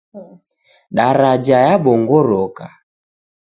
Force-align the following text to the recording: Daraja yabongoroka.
Daraja 0.95 1.57
yabongoroka. 1.67 2.65